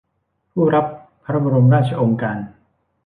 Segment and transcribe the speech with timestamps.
[0.51, 0.85] ผู้รับ
[1.23, 2.37] พระบรมราชโองการ